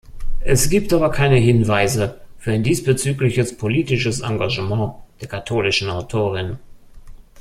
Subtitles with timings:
[0.39, 6.57] Es gibt aber keine Hinweise für ein diesbezügliches politisches Engagement der katholischen Autorin.